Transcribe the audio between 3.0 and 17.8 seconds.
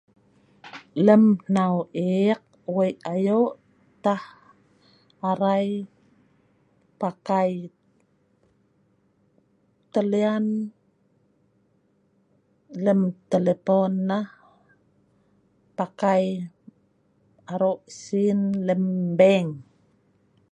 ayo tah arai pakai talian lem telefon nah pakai aro